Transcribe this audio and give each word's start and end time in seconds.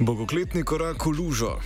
Bogokletni 0.00 0.64
korak 0.64 0.96
v 1.04 1.12
lužo. 1.12 1.60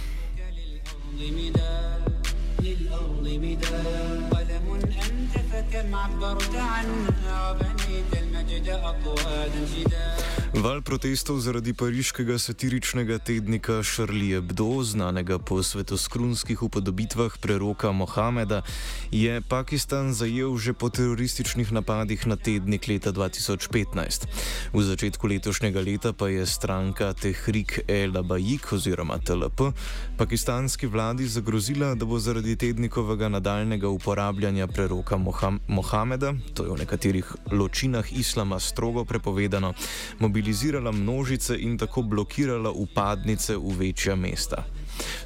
Val 10.55 10.83
protestov 10.83 11.43
zaradi 11.43 11.75
pariškega 11.75 12.39
satiričnega 12.39 13.19
tednika 13.19 13.83
Charlie 13.83 14.39
Hebdo, 14.39 14.83
znanega 14.87 15.39
po 15.39 15.63
svetoskrunskih 15.63 16.63
upodobitvah 16.63 17.39
preroka 17.43 17.93
Mohameda, 17.93 18.63
je 19.11 19.41
Pakistan 19.41 20.15
zajel 20.15 20.55
že 20.59 20.73
po 20.73 20.89
terorističnih 20.89 21.73
napadih 21.73 22.27
na 22.27 22.37
tednik 22.37 22.89
leta 22.89 23.13
2015. 23.13 24.31
V 24.73 24.79
začetku 24.79 25.27
letošnjega 25.27 25.81
leta 25.83 26.13
pa 26.15 26.31
je 26.31 26.47
stranka 26.47 27.13
Tehrik 27.13 27.85
El 27.91 28.17
Abayik 28.17 28.73
oziroma 28.73 29.19
TLP 29.19 29.75
pakistanski 30.17 30.87
vladi 30.87 31.27
zagrozila, 31.27 31.95
da 31.99 32.07
bo 32.07 32.19
zaradi 32.19 32.57
tednikovega 32.57 33.29
nadaljnega 33.29 33.89
uporabljanja 33.89 34.67
preroka 34.67 35.17
Moham 35.17 35.59
Mohameda, 35.69 36.33
to 36.55 36.65
je 36.65 36.71
v 36.71 36.79
nekaterih 36.79 37.27
ločinah 37.51 38.07
islama 38.35 38.61
strogo 38.61 39.05
prepovedano, 39.05 39.73
mobilizirala 40.19 40.93
množice 40.93 41.57
in 41.59 41.79
tako 41.79 42.03
blokirala 42.03 42.71
upadnice 42.71 43.57
v 43.57 43.77
večja 43.79 44.17
mesta. 44.17 44.65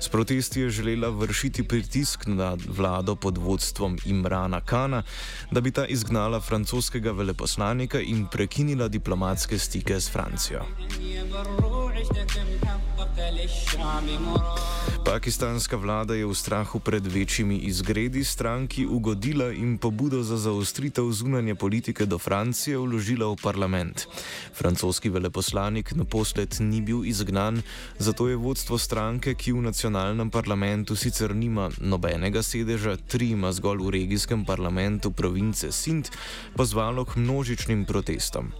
S 0.00 0.08
protesti 0.08 0.60
je 0.60 0.70
želela 0.70 1.08
vršiti 1.08 1.62
pritisk 1.62 2.26
na 2.26 2.56
vlado 2.76 3.14
pod 3.16 3.38
vodstvom 3.38 3.98
Imrana 4.04 4.60
Kana, 4.60 5.02
da 5.50 5.60
bi 5.60 5.70
ta 5.70 5.86
izgnala 5.86 6.40
francoskega 6.40 7.12
veleposlanika 7.12 8.00
in 8.00 8.26
prekinila 8.32 8.88
diplomatske 8.88 9.58
stike 9.58 10.00
s 10.00 10.10
Francijo. 10.10 10.64
Pakistanska 15.08 15.76
vlada 15.76 16.14
je 16.14 16.26
v 16.26 16.34
strahu 16.34 16.78
pred 16.78 17.06
večjimi 17.06 17.56
izgredi 17.56 18.24
stranki 18.24 18.86
ugodila 18.86 19.48
in 19.52 19.78
pobudo 19.78 20.22
za 20.22 20.36
zaostritev 20.36 21.10
zunanje 21.10 21.54
politike 21.54 22.06
do 22.06 22.18
Francije 22.18 22.78
vložila 22.78 23.26
v 23.32 23.36
parlament. 23.42 24.04
Francoski 24.54 25.08
veleposlanik 25.08 25.94
naposled 25.96 26.56
ni 26.60 26.80
bil 26.80 27.04
izgnan, 27.04 27.62
zato 27.98 28.28
je 28.28 28.36
vodstvo 28.36 28.78
stranke, 28.78 29.34
ki 29.34 29.52
v 29.52 29.64
nacionalnem 29.72 30.30
parlamentu 30.30 30.96
sicer 30.96 31.34
nima 31.34 31.70
nobenega 31.80 32.42
sedeža, 32.42 32.96
tri 32.96 33.30
ima 33.32 33.52
zgolj 33.52 33.80
v 33.88 33.90
regijskem 33.90 34.44
parlamentu 34.44 35.10
province 35.10 35.72
Sint, 35.72 36.12
pozvalo 36.52 37.04
k 37.04 37.16
množičnim 37.16 37.84
protestom. 37.84 38.52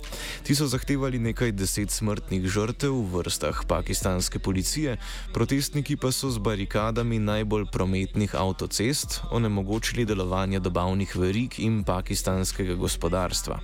Ti 0.43 0.54
so 0.54 0.66
zahtevali 0.66 1.19
nekaj 1.19 1.53
deset 1.53 1.93
smrtnih 1.93 2.48
žrtev 2.48 2.97
v 3.12 3.28
vrstah 3.28 3.61
pakistanske 3.69 4.39
policije, 4.39 4.97
protestniki 5.37 5.97
pa 6.00 6.09
so 6.12 6.31
z 6.31 6.41
barikadami 6.41 7.19
najbolj 7.19 7.66
prometnih 7.72 8.34
avtocest 8.34 9.21
onemogočili 9.31 10.06
delovanje 10.09 10.61
dobavnih 10.65 11.16
verig 11.16 11.61
in 11.61 11.84
pakistanskega 11.84 12.75
gospodarstva. 12.75 13.61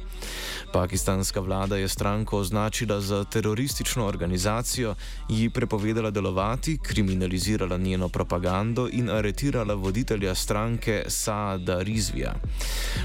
Pakistanska 0.72 1.40
vlada 1.40 1.76
je 1.76 1.88
stranko 1.88 2.38
označila 2.38 3.00
za 3.00 3.24
teroristično 3.24 4.06
organizacijo, 4.06 4.94
ji 5.28 5.50
prepovedala 5.50 6.10
delovati, 6.10 6.78
kriminalizirala 6.82 7.76
njeno 7.76 8.08
propagando 8.08 8.88
in 8.92 9.10
aretirala 9.10 9.74
voditelja 9.74 10.34
stranke 10.34 11.04
Saada 11.08 11.80
Rizvija. 11.82 12.34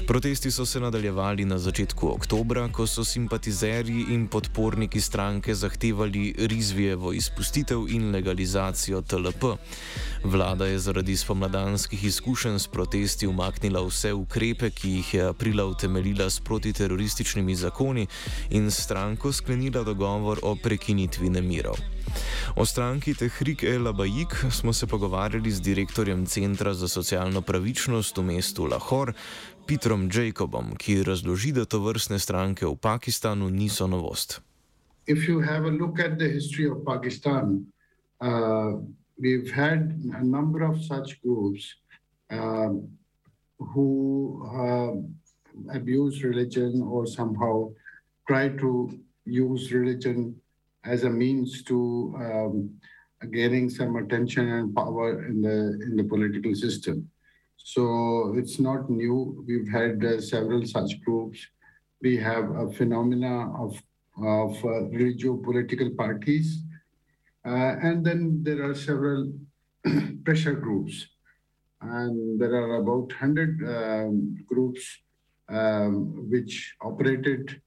Protesti 0.06 0.50
so 0.50 0.66
se 0.66 0.80
nadaljevali 0.80 1.44
na 1.44 1.58
začetku 1.58 2.08
oktobra, 2.08 2.68
ko 2.68 2.86
so 2.86 3.04
simpatizerji 3.04 4.04
in 4.10 4.28
podporniki 4.28 5.00
stranke 5.00 5.54
zahtevali 5.54 6.34
Rizvijevo 6.50 7.12
izpustitev 7.12 7.88
in 7.88 8.10
legalizacijo 8.10 9.02
TLP. 9.02 9.44
Vlada 10.24 10.66
je 10.66 10.78
zaradi 10.78 11.16
spomladanskih 11.16 12.04
izkušenj 12.04 12.58
s 12.58 12.66
protesti 12.66 13.26
umaknila 13.26 13.84
vse 13.86 14.12
ukrepe, 14.12 14.70
ki 14.70 14.90
jih 14.90 15.14
je 15.14 15.28
aprila 15.28 15.64
utemeljila 15.64 16.30
s 16.30 16.40
protiterorističnimi 16.40 17.54
zakoni 17.56 18.06
in 18.50 18.70
stranko 18.70 19.32
sklenila 19.32 19.82
dogovor 19.82 20.38
o 20.42 20.56
prekinitvi 20.56 21.30
nemirov. 21.30 21.78
O 22.56 22.66
stranki 22.66 23.14
Tehrik 23.14 23.62
El 23.62 23.88
Abayik 23.88 24.44
smo 24.50 24.72
se 24.72 24.86
pogovarjali 24.86 25.50
z 25.50 25.60
direktorjem 25.60 26.26
Centra 26.26 26.74
za 26.74 26.88
socialno 26.88 27.42
pravičnost 27.42 28.18
v 28.18 28.22
mestu 28.22 28.66
Lahore, 28.66 29.12
Petrom 29.66 30.10
Jacobom, 30.12 30.74
ki 30.76 31.02
razloži, 31.02 31.52
da 31.52 31.64
to 31.64 31.78
vrstne 31.78 32.18
stranke 32.18 32.66
v 32.66 32.76
Pakistanu 32.76 33.50
niso 33.50 33.86
novost. 33.86 34.40
If 35.10 35.26
you 35.26 35.40
have 35.40 35.64
a 35.64 35.76
look 35.82 35.98
at 35.98 36.20
the 36.20 36.28
history 36.28 36.66
of 36.68 36.86
Pakistan, 36.86 37.66
uh, 38.20 38.74
we've 39.18 39.50
had 39.50 39.80
a 40.14 40.22
number 40.22 40.62
of 40.62 40.84
such 40.84 41.20
groups 41.20 41.62
uh, 42.30 42.74
who 43.58 43.88
uh, 44.60 44.92
abuse 45.74 46.22
religion 46.22 46.80
or 46.82 47.08
somehow 47.08 47.72
try 48.28 48.50
to 48.62 48.70
use 49.24 49.72
religion 49.72 50.36
as 50.84 51.02
a 51.02 51.10
means 51.10 51.64
to 51.64 51.78
um, 52.26 52.54
gaining 53.32 53.68
some 53.68 53.96
attention 53.96 54.48
and 54.58 54.72
power 54.76 55.26
in 55.26 55.42
the 55.42 55.58
in 55.86 55.96
the 55.96 56.04
political 56.04 56.54
system. 56.54 57.10
So 57.56 57.82
it's 58.36 58.60
not 58.60 58.88
new. 58.88 59.44
We've 59.48 59.70
had 59.80 60.04
uh, 60.04 60.20
several 60.20 60.64
such 60.66 60.92
groups. 61.04 61.38
We 62.00 62.16
have 62.18 62.46
a 62.64 62.70
phenomena 62.70 63.34
of 63.64 63.82
of 64.22 64.64
uh, 64.64 64.82
religio-political 64.88 65.90
parties, 65.90 66.62
uh, 67.44 67.76
and 67.82 68.04
then 68.04 68.42
there 68.42 68.62
are 68.68 68.74
several 68.74 69.32
pressure 70.24 70.54
groups, 70.54 71.06
and 71.80 72.40
there 72.40 72.54
are 72.54 72.76
about 72.76 73.10
hundred 73.12 73.58
um, 73.66 74.36
groups 74.46 74.82
um, 75.48 76.28
which 76.30 76.74
operated 76.82 77.60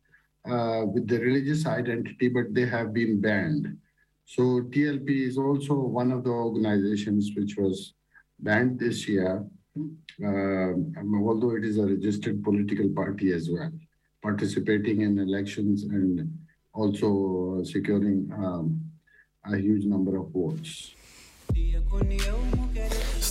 uh, 0.49 0.83
with 0.85 1.07
the 1.07 1.19
religious 1.19 1.65
identity, 1.65 2.27
but 2.27 2.53
they 2.53 2.65
have 2.65 2.93
been 2.93 3.19
banned. 3.19 3.77
So 4.25 4.61
TLP 4.61 5.27
is 5.27 5.37
also 5.37 5.73
one 5.73 6.11
of 6.11 6.23
the 6.23 6.29
organizations 6.29 7.31
which 7.35 7.55
was 7.57 7.93
banned 8.39 8.79
this 8.79 9.07
year, 9.07 9.45
uh, 9.77 10.73
although 11.27 11.55
it 11.55 11.65
is 11.65 11.77
a 11.77 11.85
registered 11.85 12.43
political 12.43 12.89
party 12.89 13.33
as 13.33 13.49
well, 13.49 13.71
participating 14.21 15.01
in 15.01 15.19
elections 15.19 15.83
and 15.83 16.29
also 16.73 17.63
securing 17.63 18.29
um, 18.35 18.81
a 19.45 19.57
huge 19.57 19.85
number 19.85 20.17
of 20.17 20.29
votes. 20.29 20.93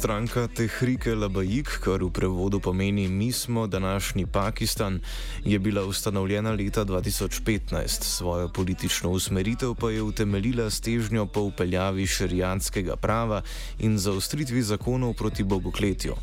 Stranka 0.02 0.48
Tehrike 0.48 1.14
Labajik, 1.14 1.68
kar 1.78 2.02
v 2.02 2.10
prevodu 2.10 2.60
pomeni 2.60 3.08
Mi 3.08 3.32
smo 3.32 3.66
današnji 3.66 4.26
Pakistan, 4.26 5.00
je 5.44 5.58
bila 5.58 5.84
ustanovljena 5.84 6.50
leta 6.50 6.84
2015, 6.84 8.02
svojo 8.02 8.48
politično 8.48 9.10
usmeritev 9.10 9.74
pa 9.74 9.90
je 9.90 10.02
utemeljila 10.02 10.70
s 10.70 10.80
težnjo 10.80 11.26
po 11.26 11.40
upeljavi 11.40 12.06
šerijatskega 12.06 12.96
prava 12.96 13.42
in 13.78 13.98
zaustritvi 13.98 14.62
zakonov 14.62 15.14
proti 15.14 15.44
bogokletju. 15.44 16.14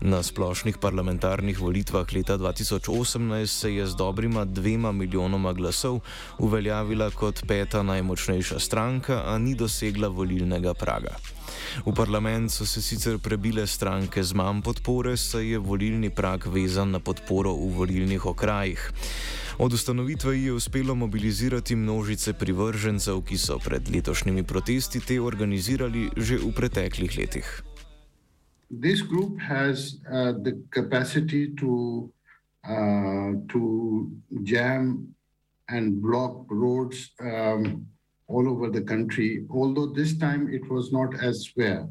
Na 0.00 0.22
splošnih 0.22 0.78
parlamentarnih 0.78 1.60
volitvah 1.60 2.06
leta 2.14 2.38
2018 2.38 3.46
se 3.46 3.74
je 3.74 3.86
z 3.86 3.96
dobrima 3.96 4.44
dvema 4.44 4.92
milijonoma 4.92 5.52
glasov 5.52 6.00
uveljavila 6.38 7.10
kot 7.10 7.46
peta 7.46 7.82
najmočnejša 7.82 8.58
stranka, 8.58 9.22
a 9.26 9.38
ni 9.38 9.54
dosegla 9.54 10.08
volilnega 10.08 10.74
praga. 10.74 11.39
V 11.86 11.92
parlament 11.94 12.50
so 12.50 12.66
se 12.66 12.82
sicer 12.82 13.18
prebile 13.18 13.66
stranke 13.66 14.22
z 14.22 14.32
manj 14.32 14.62
podpore, 14.62 15.16
saj 15.16 15.46
je 15.46 15.58
volilni 15.58 16.10
prak 16.10 16.46
vezan 16.46 16.90
na 16.90 17.00
podporo 17.00 17.54
v 17.54 17.70
volilnih 17.76 18.26
okrajih. 18.26 18.92
Od 19.58 19.72
ustanovitve 19.72 20.38
je 20.38 20.52
uspelo 20.52 20.94
mobilizirati 20.94 21.76
množice 21.76 22.32
privržencev, 22.32 23.20
ki 23.22 23.38
so 23.38 23.58
pred 23.58 23.88
letošnjimi 23.88 24.42
protesti 24.42 25.00
te 25.00 25.20
organizirali 25.20 26.10
že 26.16 26.38
v 26.40 26.52
preteklih 26.52 27.18
letih. 27.18 27.48
This 28.70 29.02
group 29.02 29.40
has 29.40 29.98
uh, 30.06 30.32
the 30.42 30.52
capacity 30.70 31.52
to 31.60 32.08
uh, 32.64 33.34
to 33.52 33.60
jam 34.30 35.14
and 35.68 36.00
block 36.00 36.46
roads 36.50 37.10
um, 37.20 37.86
all 38.30 38.48
over 38.48 38.70
the 38.70 38.80
country, 38.80 39.44
although 39.50 39.86
this 39.86 40.16
time 40.16 40.48
it 40.52 40.68
was 40.70 40.92
not 40.92 41.10
as 41.22 41.48
severe. 41.48 41.88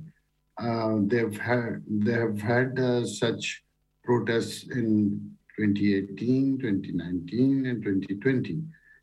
Uh, 0.58 0.98
they've 1.04 1.40
had, 1.40 1.84
they 1.88 2.14
have 2.14 2.42
had 2.42 2.80
uh, 2.80 3.06
such 3.06 3.64
protests 4.04 4.64
in 4.64 5.32
2018, 5.58 6.60
2019, 6.60 7.66
and 7.66 7.84
2020. 7.84 8.62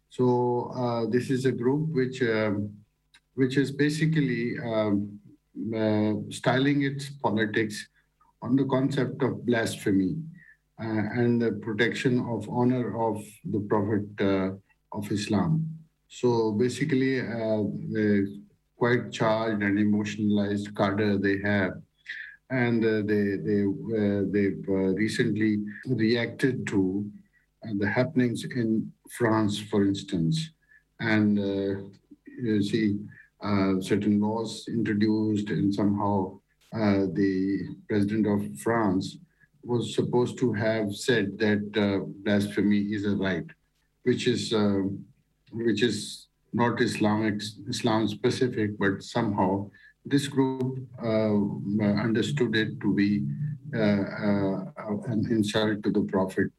So 0.08 0.72
uh, 0.74 1.10
this 1.10 1.30
is 1.30 1.44
a 1.44 1.52
group 1.52 1.90
which 1.90 2.22
um, 2.22 2.70
which 3.34 3.58
is 3.58 3.70
basically 3.70 4.58
um, 4.64 5.20
uh, 5.76 6.14
styling 6.30 6.82
its 6.82 7.10
politics 7.10 7.86
on 8.40 8.56
the 8.56 8.64
concept 8.64 9.22
of 9.22 9.44
blasphemy 9.44 10.16
uh, 10.82 11.04
and 11.20 11.40
the 11.40 11.52
protection 11.52 12.20
of 12.28 12.48
honor 12.48 12.98
of 13.08 13.22
the 13.44 13.60
Prophet 13.60 14.06
uh, 14.20 14.50
of 14.96 15.10
Islam. 15.12 15.75
So 16.08 16.52
basically, 16.52 17.20
uh, 17.20 17.62
quite 18.76 19.10
charged 19.10 19.62
and 19.62 19.78
emotionalized 19.78 20.74
cadre 20.76 21.16
they 21.18 21.38
have. 21.48 21.72
And 22.50 22.84
uh, 22.84 23.02
they, 23.04 23.36
they, 23.36 23.62
uh, 23.64 24.22
they've 24.30 24.64
uh, 24.68 24.94
recently 24.94 25.58
reacted 25.86 26.66
to 26.68 27.04
uh, 27.64 27.72
the 27.78 27.88
happenings 27.88 28.44
in 28.44 28.92
France, 29.10 29.58
for 29.58 29.84
instance. 29.84 30.50
And 31.00 31.38
you 31.38 32.62
see, 32.62 32.98
certain 33.80 34.20
laws 34.20 34.66
introduced, 34.68 35.50
and 35.50 35.74
somehow 35.74 36.38
the 36.72 37.76
president 37.88 38.26
of 38.26 38.58
France 38.60 39.18
was 39.62 39.94
supposed 39.94 40.38
to 40.38 40.52
have 40.52 40.94
said 40.94 41.36
that 41.38 42.12
blasphemy 42.24 42.80
is 42.94 43.04
a 43.04 43.16
right, 43.16 43.44
which 44.04 44.26
is 44.26 44.54
which 45.52 45.82
is 45.82 46.28
not 46.52 46.80
Islamic, 46.80 47.42
Islam 47.68 48.08
specific, 48.08 48.78
but 48.78 49.02
somehow 49.02 49.70
this 50.04 50.28
group 50.28 50.78
uh, 51.02 51.34
understood 52.06 52.56
it 52.56 52.80
to 52.80 52.94
be 52.94 53.22
uh, 53.74 53.78
uh, 53.78 55.12
an 55.12 55.26
insult 55.30 55.82
to 55.82 55.90
the 55.90 56.06
Prophet. 56.12 56.52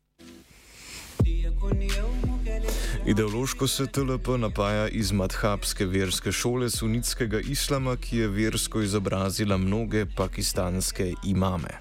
Ideološko 3.05 3.67
se 3.67 3.85
TLP 3.85 4.27
napaja 4.37 4.87
iz 4.87 5.11
madhabske 5.11 5.85
verske 5.85 6.31
šole 6.31 6.69
sunitskega 6.69 7.39
islama, 7.39 7.95
ki 7.95 8.17
je 8.17 8.27
versko 8.27 8.81
izobrazila 8.81 9.57
mnoge 9.57 10.05
pakistanske 10.17 11.13
imame. 11.25 11.79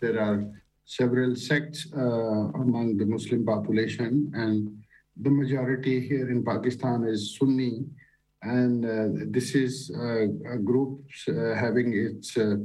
There 0.00 0.20
are 0.20 0.44
several 0.84 1.36
sects 1.36 1.86
uh, 1.86 2.60
among 2.62 2.98
the 2.98 3.06
Muslim 3.06 3.44
population 3.44 4.32
and 4.34 4.79
the 5.22 5.30
majority 5.30 6.00
here 6.00 6.30
in 6.30 6.44
Pakistan 6.44 7.04
is 7.04 7.36
Sunni, 7.36 7.84
and 8.42 8.84
uh, 8.84 9.08
this 9.28 9.54
is 9.54 9.90
uh, 9.94 10.24
a 10.54 10.58
group 10.58 11.04
uh, 11.28 11.54
having 11.54 11.92
its 11.92 12.36
uh, 12.36 12.56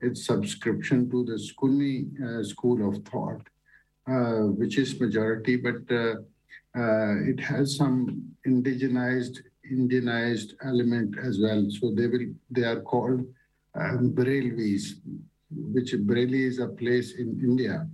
its 0.00 0.26
subscription 0.26 1.08
to 1.10 1.24
the 1.24 1.38
Sunni 1.38 2.06
uh, 2.26 2.42
school 2.42 2.88
of 2.88 3.02
thought, 3.04 3.42
uh, 4.08 4.46
which 4.60 4.78
is 4.78 5.00
majority, 5.00 5.56
but 5.56 5.82
it 7.30 7.40
has 7.40 7.76
some 7.76 8.34
indigenized 8.46 9.38
Indianized 9.70 10.54
element 10.64 11.16
as 11.22 11.38
well. 11.40 11.64
So 11.70 11.92
they 11.94 12.08
will 12.08 12.26
they 12.50 12.64
are 12.64 12.80
called 12.80 13.24
um, 13.74 14.12
which 14.14 15.92
Bareilly 15.94 16.46
is 16.50 16.58
a 16.58 16.66
place 16.66 17.14
in 17.14 17.38
India 17.40 17.88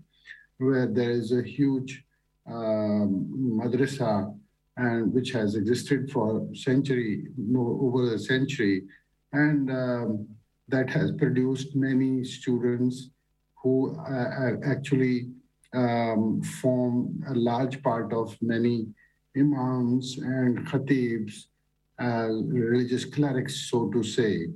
where 0.56 0.86
there 0.86 1.10
is 1.10 1.32
a 1.32 1.42
huge 1.42 2.04
madrasa 2.48 4.34
and 4.76 5.12
which 5.12 5.32
has 5.32 5.54
existed 5.54 6.10
for 6.10 6.46
century 6.54 7.26
over 7.54 8.14
a 8.14 8.18
century 8.18 8.84
and 9.32 9.70
um, 9.70 10.26
that 10.68 10.88
has 10.88 11.12
produced 11.12 11.74
many 11.74 12.24
students 12.24 13.10
who 13.62 13.96
uh, 14.00 14.52
actually 14.64 15.28
um, 15.74 16.42
form 16.60 17.22
a 17.28 17.34
large 17.34 17.82
part 17.82 18.12
of 18.12 18.36
many 18.40 18.86
imams 19.36 20.18
and 20.18 20.66
khatibs, 20.66 21.46
uh, 22.00 22.28
religious 22.28 23.04
clerics, 23.04 23.68
so 23.70 23.88
to 23.90 24.02
say. 24.02 24.48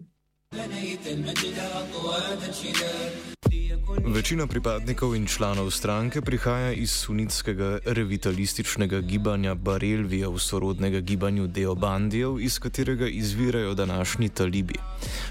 Večina 3.89 4.47
pripadnikov 4.47 5.17
in 5.17 5.27
članov 5.27 5.71
stranke 5.71 6.21
prihaja 6.21 6.73
iz 6.73 6.91
sunitskega 6.91 7.79
revitalističnega 7.85 9.01
gibanja 9.01 9.55
Barelvijev, 9.55 10.39
sorodnega 10.39 11.01
gibanju 11.01 11.47
Deobandijev, 11.47 12.41
iz 12.41 12.59
katerega 12.59 13.09
izvirajo 13.09 13.75
današnji 13.75 14.29
talibi. 14.29 14.75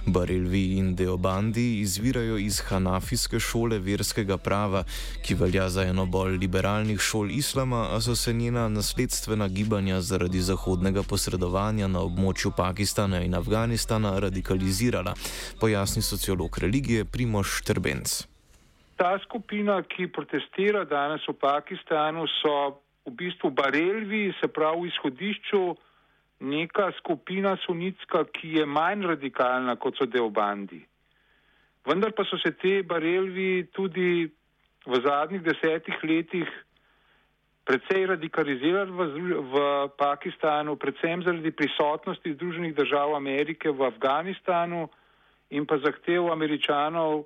Barelvi 0.05 0.77
in 0.77 0.95
Deobandi 0.95 1.79
izvirajo 1.79 2.37
iz 2.37 2.59
hanafijske 2.59 3.39
šole 3.39 3.79
verskega 3.79 4.37
prava, 4.37 4.83
ki 5.21 5.35
velja 5.35 5.69
za 5.69 5.83
eno 5.83 6.05
bolj 6.05 6.37
liberalnih 6.37 6.99
šol 6.99 7.31
islama, 7.31 7.87
a 7.95 8.01
so 8.01 8.15
se 8.15 8.33
njena 8.33 8.69
nasledstvena 8.69 9.47
gibanja 9.47 10.01
zaradi 10.01 10.41
zahodnega 10.41 11.03
posredovanja 11.03 11.87
na 11.87 11.99
območju 11.99 12.51
Pakistana 12.57 13.21
in 13.21 13.35
Afganistana 13.35 14.19
radikalizirala, 14.19 15.15
pojasni 15.59 16.01
sociolog 16.01 16.57
religije 16.57 17.05
Primoš 17.05 17.61
Trbenc 17.63 18.31
ta 19.01 19.17
skupina, 19.25 19.79
ki 19.81 20.11
protestira 20.13 20.85
danes 20.85 21.25
v 21.25 21.33
Pakistanu, 21.33 22.27
so 22.37 22.77
v 23.09 23.13
bistvu 23.17 23.49
barelvi, 23.49 24.29
se 24.37 24.45
pravi 24.45 24.85
v 24.85 24.91
izhodišču 24.93 25.61
neka 26.45 26.91
skupina 26.99 27.55
sunitska, 27.65 28.27
ki 28.29 28.59
je 28.59 28.65
manj 28.69 29.07
radikalna 29.09 29.73
kot 29.81 29.97
so 29.97 30.05
deobandi. 30.05 30.83
Vendar 31.89 32.13
pa 32.13 32.27
so 32.29 32.37
se 32.37 32.53
te 32.61 32.83
barelvi 32.85 33.65
tudi 33.73 34.29
v 34.85 35.01
zadnjih 35.01 35.41
desetih 35.49 35.97
letih 36.05 36.49
precej 37.65 38.05
radikalizirali 38.13 38.91
v, 38.93 39.01
v 39.49 39.55
Pakistanu, 39.97 40.77
predvsem 40.77 41.25
zaradi 41.25 41.49
prisotnosti 41.49 42.37
Združenih 42.37 42.77
držav 42.77 43.17
Amerike 43.17 43.73
v 43.73 43.89
Afganistanu 43.89 44.89
in 45.49 45.65
pa 45.65 45.81
zahtev 45.81 46.29
američanov, 46.29 47.25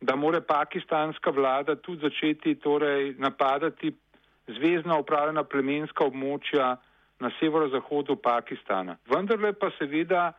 da 0.00 0.16
more 0.16 0.40
pakistanska 0.40 1.30
vlada 1.30 1.76
tudi 1.76 2.00
začeti 2.00 2.54
torej, 2.54 3.14
napadati 3.18 3.92
zvezdna 4.48 4.98
upravljena 4.98 5.44
plemenska 5.44 6.04
območja 6.04 6.76
na 7.20 7.30
severozahodu 7.38 8.16
Pakistana. 8.16 8.96
Vendarle 9.06 9.52
pa 9.52 9.70
seveda 9.78 10.32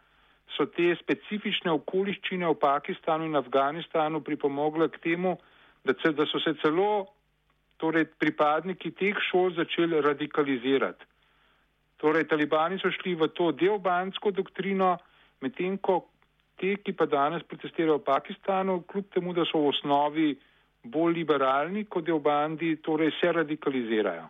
so 0.58 0.66
te 0.66 0.90
specifične 1.00 1.72
okoliščine 1.72 2.48
v 2.50 2.58
Pakistanu 2.60 3.30
in 3.30 3.38
Afganistanu 3.40 4.22
pripomogle 4.26 4.90
k 4.90 5.00
temu, 5.04 5.38
da, 5.86 5.94
se, 6.02 6.12
da 6.12 6.26
so 6.26 6.42
se 6.44 6.56
celo 6.62 7.08
torej, 7.78 8.10
pripadniki 8.20 8.92
teh 8.98 9.18
šol 9.30 9.54
začeli 9.58 10.02
radikalizirati. 10.02 11.06
Torej, 12.02 12.26
talibani 12.30 12.80
so 12.82 12.90
šli 12.90 13.14
v 13.16 13.30
to 13.38 13.52
deobansko 13.54 14.34
doktrino, 14.34 14.96
medtem 15.42 15.78
ko 15.78 16.02
te, 16.62 16.76
ki 16.86 16.94
pa 16.94 17.10
danes 17.10 17.44
protestirajo 17.50 18.00
v 18.00 18.08
Pakistanu, 18.08 18.82
kljub 18.92 19.10
temu, 19.14 19.34
da 19.34 19.46
so 19.50 19.64
v 19.64 19.74
osnovi 19.74 20.30
bolj 20.84 21.18
liberalni 21.20 21.86
kot 21.86 22.08
je 22.08 22.14
v 22.14 22.24
bandi, 22.26 22.76
torej 22.86 23.12
se 23.20 23.32
radikalizirajo. 23.32 24.30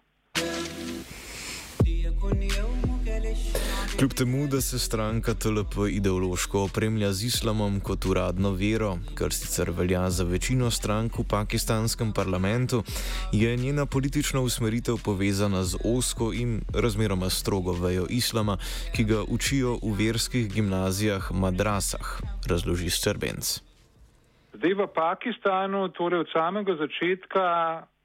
Kljub 4.02 4.14
temu, 4.18 4.48
da 4.48 4.62
se 4.62 4.80
stranka 4.80 5.34
TLP 5.34 5.74
ideološko 5.92 6.64
opremlja 6.64 7.12
z 7.12 7.26
islamom 7.26 7.80
kot 7.80 8.06
uradno 8.06 8.50
vero, 8.62 8.96
kar 9.18 9.32
sicer 9.32 9.70
velja 9.80 10.10
za 10.10 10.24
večino 10.24 10.72
strank 10.72 11.20
v 11.20 11.26
pakistanskem 11.30 12.14
parlamentu, 12.14 12.82
je 13.32 13.58
njena 13.58 13.86
politična 13.86 14.42
usmeritev 14.42 14.96
povezana 15.06 15.64
z 15.64 15.78
osko 15.98 16.34
in 16.34 16.62
razmeroma 16.74 17.30
strogo 17.30 17.78
vejo 17.84 18.08
islama, 18.10 18.58
ki 18.96 19.04
ga 19.04 19.22
učijo 19.36 19.78
v 19.84 19.94
verskih 20.02 20.50
gimnazijah 20.54 21.32
madrasah, 21.32 22.08
razloži 22.50 22.90
Srbenc. 22.90 23.62
Zdaj 24.54 24.74
v 24.74 24.88
Pakistanu, 24.96 25.88
torej 25.90 26.26
od 26.26 26.30
samega 26.34 26.74
začetka, 26.76 27.46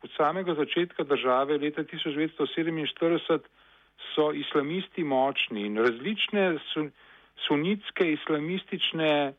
od 0.05 0.11
samega 0.17 0.55
začetka 0.55 1.05
države 1.05 1.59
leta 1.59 1.89
1947 1.89 3.56
so 4.15 4.33
islamisti 4.33 5.05
močni 5.05 5.67
in 5.67 5.77
različne 5.77 6.59
sunitske 7.47 8.13
islamistične 8.13 9.35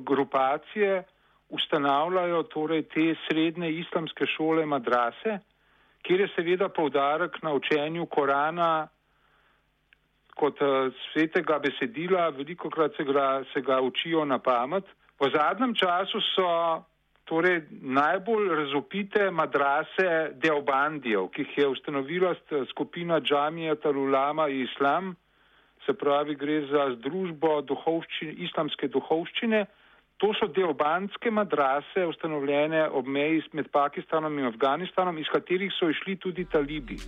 grupacije 0.00 1.02
ustanavljajo 1.48 2.42
torej 2.42 2.82
te 2.82 3.14
srednje 3.28 3.70
islamske 3.72 4.26
šole 4.26 4.66
madrase, 4.66 5.38
kjer 6.02 6.20
je 6.20 6.28
seveda 6.36 6.68
povdarek 6.68 7.42
na 7.42 7.52
učenju 7.52 8.06
Korana 8.06 8.88
kot 10.40 10.60
uh, 10.60 10.92
svetega 11.12 11.58
besedila, 11.58 12.28
veliko 12.28 12.70
krat 12.70 12.96
se 12.96 13.04
ga, 13.04 13.42
se 13.52 13.60
ga 13.60 13.80
učijo 13.80 14.24
na 14.24 14.38
pamet. 14.38 14.84
V 15.20 15.28
zadnjem 15.34 15.74
času 15.74 16.20
so 16.34 16.46
torej 17.30 17.62
najbolj 17.70 18.48
razopite 18.60 19.30
madrase 19.30 20.06
Deobandijev, 20.42 21.28
ki 21.34 21.44
jih 21.44 21.58
je 21.58 21.66
ustanovila 21.68 22.34
skupina 22.70 23.20
Džamija 23.20 23.74
Talulama 23.74 24.48
Islam, 24.48 25.14
se 25.86 25.94
pravi 25.94 26.34
gre 26.34 26.60
za 26.72 26.88
združbo 26.96 27.60
duhovščine, 27.70 28.34
islamske 28.46 28.88
duhovščine. 28.96 29.66
To 30.20 30.34
so 30.36 30.50
deobandske 30.56 31.30
madrase 31.32 32.02
ustanovljene 32.06 32.82
ob 32.98 33.06
meji 33.06 33.40
med 33.56 33.70
Pakistanom 33.72 34.38
in 34.38 34.50
Afganistanom, 34.50 35.18
iz 35.18 35.30
katerih 35.32 35.72
so 35.78 35.88
išli 35.88 36.18
tudi 36.20 36.44
talibi. 36.44 36.98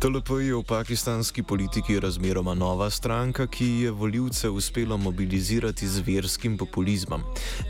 TLP 0.00 0.30
je 0.40 0.54
v 0.56 0.64
pakistanski 0.64 1.42
politiki 1.42 2.00
razmeroma 2.00 2.54
nova 2.54 2.90
stranka, 2.90 3.46
ki 3.46 3.66
je 3.66 3.90
voljivce 3.90 4.48
uspelo 4.48 4.96
mobilizirati 4.96 5.88
z 5.88 6.00
verskim 6.06 6.56
populizmom. 6.58 7.20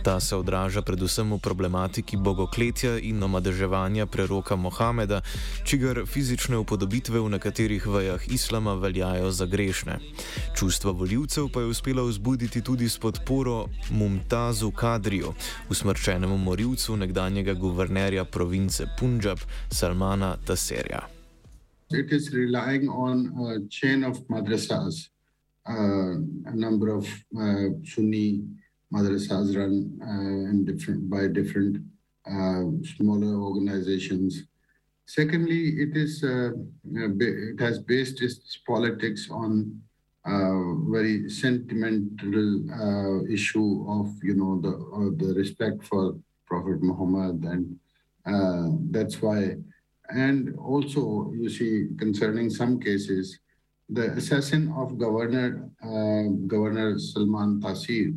Ta 0.04 0.20
se 0.20 0.36
odraža 0.36 0.82
predvsem 0.82 1.32
v 1.32 1.38
problematiki 1.38 2.16
bogokletja 2.16 2.98
in 2.98 3.22
omadeževanja 3.22 4.06
preroka 4.06 4.56
Mohameda, 4.56 5.20
čigar 5.64 6.06
fizične 6.06 6.56
upodobitve 6.56 7.20
v 7.20 7.34
nekaterih 7.34 7.86
vejah 7.86 8.28
islama 8.28 8.74
veljajo 8.74 9.30
za 9.30 9.46
grešne. 9.46 9.98
Čustva 10.54 10.92
voljivcev 10.92 11.50
pa 11.50 11.60
je 11.60 11.66
uspelo 11.66 12.04
vzbuditi 12.04 12.62
tudi 12.62 12.88
s 12.88 12.98
podporo 12.98 13.66
Mumtazu 13.90 14.70
Kadriju, 14.70 15.34
usmrčenemu 15.70 16.38
morilcu 16.38 16.96
nekdanjega 16.96 17.54
guvernerja 17.54 18.24
province 18.24 18.86
Punjab 18.98 19.38
Salmana 19.70 20.36
Taserja. 20.46 21.19
It 21.90 22.12
is 22.12 22.32
relying 22.32 22.88
on 22.88 23.16
a 23.48 23.68
chain 23.68 24.04
of 24.04 24.18
madrasas. 24.28 25.08
Uh, 25.68 26.14
a 26.46 26.54
number 26.54 26.88
of 26.94 27.06
uh, 27.38 27.68
Sunni 27.84 28.42
madrasas 28.92 29.56
run 29.56 29.98
uh, 30.02 30.50
in 30.50 30.64
different 30.64 31.10
by 31.10 31.26
different 31.28 31.78
uh, 32.26 32.62
smaller 32.96 33.34
organizations. 33.40 34.44
Secondly, 35.06 35.82
it 35.84 35.96
is 35.96 36.22
uh, 36.24 36.50
it 36.84 37.60
has 37.60 37.80
based 37.80 38.22
its 38.22 38.58
politics 38.66 39.28
on 39.30 39.80
uh, 40.24 40.74
very 40.90 41.28
sentimental 41.28 43.26
issue 43.28 43.84
of 43.88 44.08
you 44.22 44.34
know 44.34 44.60
the 44.60 45.24
the 45.24 45.34
respect 45.34 45.84
for 45.84 46.16
Prophet 46.46 46.82
Muhammad, 46.82 47.44
and 47.44 48.92
that's 48.92 49.20
why 49.20 49.56
and 50.14 50.56
also, 50.58 51.32
you 51.34 51.48
see, 51.48 51.88
concerning 51.98 52.50
some 52.50 52.80
cases, 52.80 53.38
the 53.88 54.12
assassin 54.12 54.72
of 54.76 54.98
Governor 54.98 55.70
uh, 55.82 56.30
Governor 56.46 56.98
Salman 56.98 57.60
Taseer, 57.60 58.14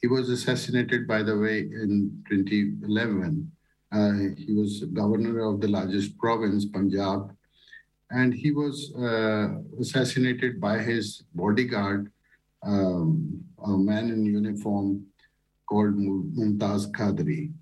he 0.00 0.06
was 0.06 0.30
assassinated, 0.30 1.06
by 1.06 1.22
the 1.22 1.36
way, 1.36 1.60
in 1.60 2.22
2011. 2.28 3.50
Uh, 3.92 4.12
he 4.38 4.54
was 4.54 4.84
governor 4.92 5.40
of 5.40 5.60
the 5.60 5.68
largest 5.68 6.16
province, 6.16 6.64
Punjab, 6.64 7.34
and 8.10 8.32
he 8.32 8.52
was 8.52 8.94
uh, 8.94 9.48
assassinated 9.80 10.60
by 10.60 10.78
his 10.78 11.24
bodyguard, 11.34 12.10
um, 12.62 13.42
a 13.64 13.70
man 13.70 14.10
in 14.10 14.24
uniform 14.24 15.04
called 15.68 15.96
Mumtaz 15.96 16.90
Qadri. 16.92 17.52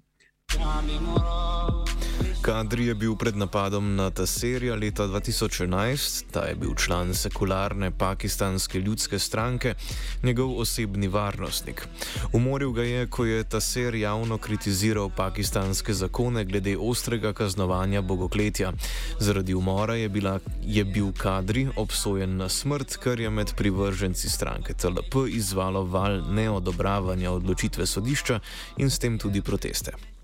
Kadri 2.49 2.87
je 2.87 2.95
bil 2.95 3.13
pred 3.13 3.37
napadom 3.37 3.97
na 3.97 4.09
Taserja 4.11 4.73
leta 4.73 5.05
2011, 5.05 6.33
ta 6.33 6.47
je 6.49 6.55
bil 6.57 6.73
član 6.75 7.13
sekularne 7.15 7.91
pakistanske 7.91 8.81
ljudske 8.81 9.19
stranke, 9.19 9.75
njegov 10.23 10.57
osebni 10.61 11.09
varnostnik. 11.09 11.85
Umoril 12.33 12.73
ga 12.73 12.83
je, 12.83 13.07
ko 13.07 13.25
je 13.25 13.45
Taser 13.45 13.95
javno 13.95 14.39
kritiziral 14.39 15.11
pakistanske 15.17 15.93
zakone 15.93 16.45
glede 16.45 16.79
ostrega 16.79 17.33
kaznovanja 17.33 18.01
bogokletja. 18.01 18.73
Zaradi 19.21 19.55
umora 19.55 19.95
je, 19.95 20.09
bila, 20.09 20.39
je 20.65 20.85
bil 20.85 21.13
Kadri 21.13 21.69
obsojen 21.77 22.37
na 22.37 22.49
smrt, 22.49 22.97
kar 22.97 23.21
je 23.21 23.31
med 23.31 23.53
privrženci 23.57 24.29
stranke 24.29 24.73
TLP 24.73 25.29
izvalo 25.29 25.85
val 25.85 26.23
neodobravanja 26.33 27.31
odločitve 27.31 27.87
sodišča 27.87 28.41
in 28.77 28.91
s 28.91 28.99
tem 28.99 29.19
tudi 29.19 29.43
proteste. 29.43 30.18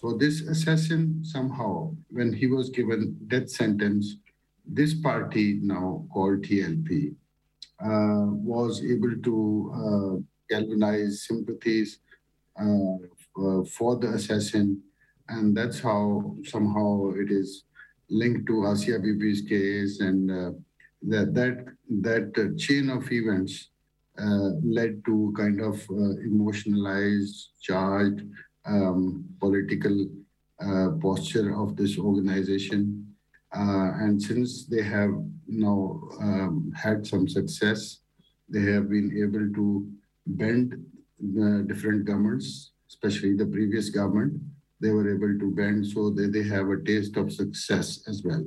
So 0.00 0.14
this 0.14 0.40
assassin 0.40 1.22
somehow, 1.22 1.94
when 2.08 2.32
he 2.32 2.46
was 2.46 2.70
given 2.70 3.18
death 3.26 3.50
sentence, 3.50 4.16
this 4.64 4.94
party 4.94 5.58
now 5.62 6.06
called 6.10 6.40
TLP 6.40 7.14
uh, 7.84 8.32
was 8.32 8.82
able 8.82 9.14
to 9.22 9.36
uh, 9.76 10.14
galvanize 10.48 11.26
sympathies 11.26 11.98
uh, 12.58 13.64
for 13.76 13.96
the 13.96 14.12
assassin, 14.14 14.80
and 15.28 15.54
that's 15.54 15.80
how 15.80 16.34
somehow 16.44 17.10
it 17.10 17.30
is 17.30 17.64
linked 18.08 18.46
to 18.46 18.72
Asia 18.72 18.98
Bibi's 18.98 19.42
case, 19.42 20.00
and 20.00 20.30
uh, 20.30 20.52
that 21.02 21.34
that 21.34 21.66
that 22.00 22.56
chain 22.58 22.88
of 22.88 23.12
events 23.12 23.68
uh, 24.18 24.50
led 24.64 25.04
to 25.04 25.34
kind 25.36 25.60
of 25.60 25.74
uh, 25.90 26.16
emotionalized, 26.24 27.50
charged 27.60 28.22
um, 28.66 29.24
political 29.40 30.06
uh, 30.60 30.90
posture 31.00 31.58
of 31.58 31.76
this 31.76 31.98
organization. 31.98 33.06
Uh, 33.54 33.90
and 34.04 34.20
since 34.20 34.66
they 34.66 34.82
have 34.82 35.10
now 35.46 36.00
um, 36.20 36.72
had 36.76 37.06
some 37.06 37.26
success, 37.28 38.00
they 38.48 38.62
have 38.62 38.88
been 38.88 39.10
able 39.16 39.52
to 39.54 39.88
bend 40.26 40.84
the 41.18 41.64
different 41.66 42.04
governments, 42.04 42.72
especially 42.88 43.34
the 43.34 43.46
previous 43.46 43.90
government. 43.90 44.40
They 44.80 44.90
were 44.90 45.08
able 45.14 45.38
to 45.38 45.50
bend 45.54 45.86
so 45.86 46.10
that 46.10 46.32
they 46.32 46.42
have 46.44 46.68
a 46.68 46.82
taste 46.82 47.16
of 47.16 47.32
success 47.32 48.00
as 48.08 48.22
well. 48.24 48.44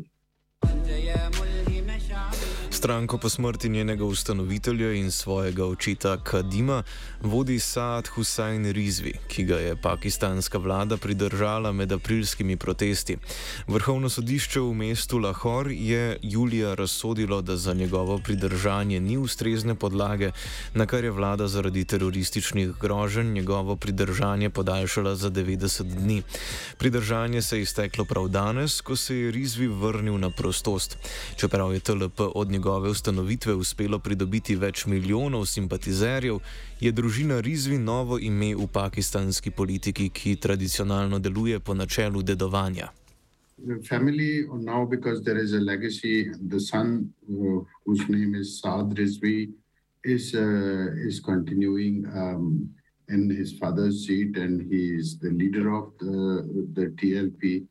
Stranko 2.83 3.17
po 3.17 3.29
smrti 3.29 3.69
njenega 3.69 4.05
ustanovitelja 4.05 4.91
in 4.93 5.11
svojega 5.11 5.65
očeta 5.65 6.17
Kadima 6.23 6.83
vodi 7.21 7.59
Saad 7.59 8.07
Hussein 8.07 8.71
Rizvi, 8.71 9.13
ki 9.27 9.43
ga 9.43 9.55
je 9.55 9.75
pakistanska 9.75 10.57
vlada 10.57 10.97
pridržala 10.97 11.71
med 11.71 11.91
aprilskimi 11.91 12.57
protesti. 12.57 13.17
Vrhovno 13.67 14.09
sodišče 14.09 14.59
v 14.59 14.73
mestu 14.73 15.17
Lahore 15.17 15.73
je 15.73 16.17
julija 16.21 16.73
razsodilo, 16.73 17.41
da 17.41 17.57
za 17.57 17.73
njegovo 17.73 18.17
pridržanje 18.17 18.99
ni 18.99 19.17
ustrezne 19.17 19.75
podlage, 19.75 20.31
na 20.73 20.85
kar 20.85 21.03
je 21.03 21.11
vlada 21.11 21.47
zaradi 21.47 21.85
terorističnih 21.85 22.75
groženj 22.81 23.31
njegovo 23.33 23.75
pridržanje 23.75 24.49
podaljšala 24.49 25.15
za 25.15 25.31
90 25.31 25.83
dni. 25.83 26.21
Pridržanje 26.77 27.41
se 27.41 27.57
je 27.57 27.61
izteklo 27.61 28.05
prav 28.05 28.27
danes, 28.27 28.81
ko 28.81 28.95
se 28.95 29.15
je 29.15 29.31
Rizvi 29.31 29.67
vrnil 29.67 30.17
na 30.17 30.29
prostost. 30.29 30.97
Čeprav 31.35 31.73
je 31.73 31.79
TLP 31.79 32.19
od 32.35 32.51
njegove 32.51 32.72
njegove 32.73 32.89
ustanovitve 32.89 33.53
uspelo 33.53 33.99
pridobiti 33.99 34.55
več 34.55 34.85
milijonov 34.85 35.45
simpatizerjev, 35.45 36.39
je 36.81 36.91
družina 36.91 37.39
Rizvi 37.39 37.77
novo 37.77 38.17
ime 38.19 38.55
v 38.55 38.65
pakistanski 38.67 39.51
politiki, 39.51 40.09
ki 40.09 40.35
tradicionalno 40.35 41.19
deluje 41.19 41.59
po 41.59 41.73
načelu 41.73 42.23
dedovanja. 42.23 42.89
Family 43.87 44.47
now, 44.53 44.85
because 44.85 45.21
there 45.23 45.37
is 45.37 45.53
a 45.53 45.59
legacy, 45.59 46.31
the 46.49 46.59
son, 46.59 47.13
uh, 47.29 47.61
whose 47.85 48.09
name 48.09 48.33
is 48.35 48.59
Saad 48.59 48.97
Rizvi, 48.97 49.53
is 50.03 50.33
uh, 50.33 51.07
is 51.07 51.19
continuing 51.19 52.05
um, 52.15 52.69
in 53.09 53.29
his 53.29 53.53
father's 53.59 54.07
seat, 54.07 54.35
and 54.37 54.61
he 54.71 54.97
is 54.97 55.19
the 55.19 55.29
leader 55.29 55.69
of 55.69 55.93
the 55.99 56.41
the 56.73 56.89
TLP. 56.97 57.67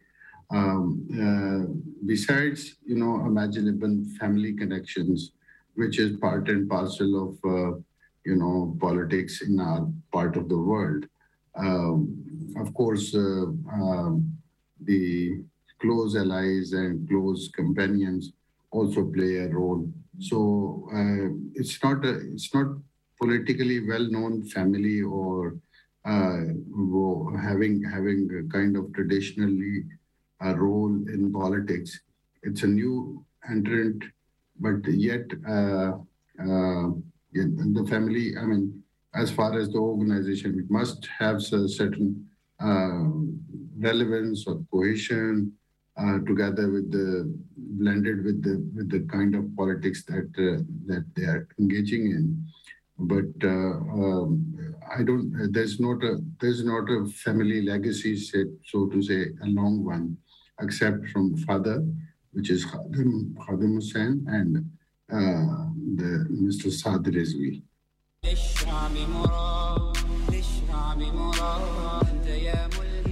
Um, 0.53 0.85
uh, 1.17 1.73
besides, 2.05 2.77
you 2.85 2.97
know, 2.97 3.25
imaginable 3.27 4.05
family 4.21 4.53
connections, 4.53 5.33
which 5.75 5.99
is 5.99 6.17
part 6.19 6.49
and 6.49 6.69
parcel 6.69 7.11
of, 7.29 7.33
uh, 7.45 7.79
you 8.27 8.37
know, 8.37 8.77
politics 8.79 9.41
in 9.41 9.59
our 9.59 9.89
part 10.13 10.37
of 10.37 10.49
the 10.49 10.59
world. 10.59 11.07
Um, 11.57 12.55
of 12.57 12.73
course, 12.75 13.15
uh, 13.15 13.47
um, 13.73 14.37
the 14.85 15.41
close 15.81 16.17
allies 16.17 16.73
and 16.73 17.09
close 17.09 17.51
companions 17.55 18.33
also 18.71 19.05
play 19.05 19.37
a 19.37 19.49
role. 19.49 19.89
So 20.19 20.89
uh, 20.93 21.35
it's 21.55 21.83
not 21.83 22.05
a, 22.05 22.21
it's 22.33 22.55
not 22.55 22.77
politically 23.21 23.87
well-known 23.87 24.45
family 24.45 25.03
or 25.03 25.57
uh, 26.05 26.41
having 27.41 27.83
having 27.83 28.29
a 28.39 28.53
kind 28.53 28.77
of 28.77 28.93
traditionally 28.93 29.85
a 30.43 30.55
role 30.55 30.95
in 31.09 31.33
politics. 31.33 32.01
It's 32.43 32.63
a 32.63 32.67
new 32.67 33.25
entrant, 33.49 34.03
but 34.59 34.87
yet 34.89 35.27
uh, 35.49 35.93
uh, 36.41 36.89
the 37.33 37.87
family. 37.89 38.37
I 38.37 38.45
mean, 38.45 38.83
as 39.15 39.31
far 39.31 39.59
as 39.59 39.69
the 39.71 39.79
organization, 39.79 40.59
it 40.59 40.71
must 40.71 41.09
have 41.19 41.37
a 41.37 41.69
certain 41.69 42.27
uh, 42.61 43.09
relevance 43.79 44.47
or 44.47 44.63
cohesion 44.73 45.53
uh, 45.97 46.19
together 46.27 46.71
with 46.71 46.91
the 46.91 47.33
blended 47.57 48.25
with 48.25 48.43
the 48.43 48.65
with 48.75 48.91
the 48.91 49.01
kind 49.13 49.35
of 49.35 49.55
politics 49.57 50.05
that 50.05 50.31
uh, 50.39 50.63
that 50.87 51.05
they 51.15 51.25
are 51.25 51.49
engaging 51.59 52.07
in 52.07 52.47
but 52.99 53.33
uh, 53.43 53.49
um, 53.49 54.75
I 54.97 55.03
don't. 55.03 55.53
There's 55.53 55.81
not 55.81 56.03
a 56.05 56.19
there's 56.41 56.65
not 56.65 56.89
a 56.91 57.07
family 57.07 57.63
legacy 57.63 58.17
so 58.17 58.87
to 58.87 59.03
say, 59.03 59.27
a 59.43 59.47
long 59.47 59.85
one, 59.85 60.17
except 60.61 61.09
from 61.09 61.37
father, 61.39 61.85
which 62.33 62.51
is 62.51 62.65
Khadim, 62.67 63.35
Khadim 63.35 63.75
Hussain, 63.75 64.25
and 64.29 64.57
uh, 65.13 65.69
the 65.97 66.27
Mr. 66.31 66.71
Saad. 66.71 67.03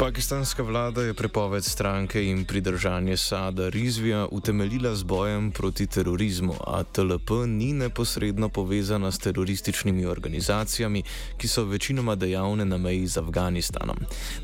Pakistanska 0.00 0.62
vlada 0.62 1.02
je 1.02 1.14
prepoved 1.14 1.64
stranke 1.64 2.24
in 2.24 2.44
pridržanje 2.44 3.16
Sada 3.16 3.68
Rizvija 3.68 4.28
utemeljila 4.30 4.94
z 4.94 5.04
bojem 5.04 5.50
proti 5.52 5.86
terorizmu, 5.86 6.54
a 6.66 6.82
TLP 6.84 7.30
ni 7.46 7.72
neposredno 7.72 8.48
povezana 8.48 9.12
s 9.12 9.18
terorističnimi 9.18 10.06
organizacijami, 10.06 11.02
ki 11.36 11.48
so 11.48 11.64
večinoma 11.64 12.14
dejavne 12.14 12.64
na 12.64 12.78
meji 12.78 13.06
z 13.06 13.18
Afganistanom. 13.18 13.96